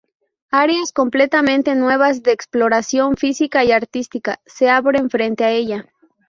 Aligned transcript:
Areas 0.51 0.93
completamente 0.93 1.75
nuevas 1.75 2.23
de 2.23 2.31
exploración 2.31 3.17
física 3.17 3.63
y 3.63 3.71
artística 3.71 4.41
se 4.47 4.67
abren 4.67 5.11
frente 5.11 5.43
a 5.45 5.51
ella". 5.51 5.85